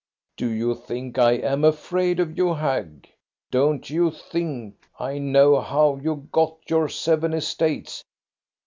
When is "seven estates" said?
6.89-8.03